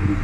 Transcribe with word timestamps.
You 0.00 0.06
are 0.06 0.16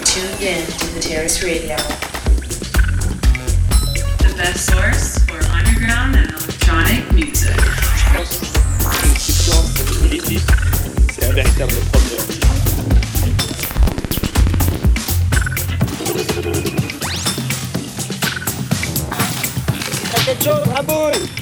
tuned 0.00 0.40
in 0.40 0.64
to 0.64 0.86
the 0.94 1.00
Terrace 1.02 1.42
Radio. 1.44 1.76
The 4.16 4.34
best 4.38 4.64
source 4.64 5.18
for 5.26 5.36
underground 5.52 6.16
and 6.16 6.30
electronic 6.30 7.12
music. 7.12 7.52
C'est 11.12 11.24
un 11.26 11.32
véritable 11.34 11.74
problème. 11.92 12.22
quelque 20.24 20.70
Raboul 20.70 21.41